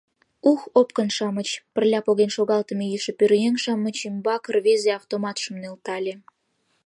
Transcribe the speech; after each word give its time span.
«Ух-х, 0.51 0.63
опкын-шамыч!..»— 0.79 1.49
пырля 1.73 1.99
поген 2.07 2.29
шогалтыме 2.35 2.85
йӱшӧ 2.87 3.11
пӧръеҥ-шамыч 3.19 3.97
ӱмбак 4.09 4.43
рвезе 4.55 4.91
автоматшым 4.99 5.55
нӧлтале. 5.61 6.13